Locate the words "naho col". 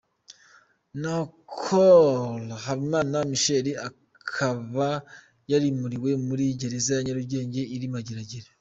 1.01-2.43